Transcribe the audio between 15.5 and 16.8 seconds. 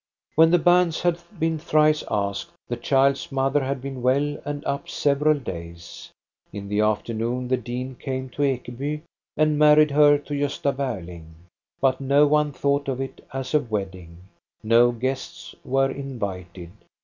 were invited.